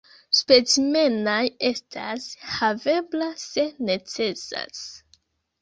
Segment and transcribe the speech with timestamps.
[0.35, 4.85] Specimenaj estas havebla se necesas.